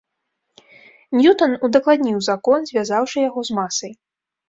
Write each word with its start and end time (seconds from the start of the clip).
Ньютан 1.19 1.53
удакладніў 1.69 2.17
закон, 2.31 2.59
звязаўшы 2.73 3.17
яго 3.31 3.39
з 3.49 3.63
масай. 3.63 3.91